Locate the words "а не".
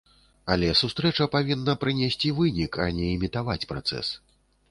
2.85-3.13